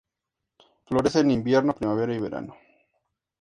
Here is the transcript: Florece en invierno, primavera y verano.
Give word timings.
Florece 0.87 1.19
en 1.19 1.29
invierno, 1.29 1.75
primavera 1.75 2.15
y 2.15 2.19
verano. 2.19 2.55